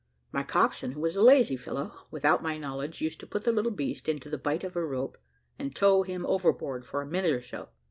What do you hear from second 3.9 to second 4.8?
into the bight of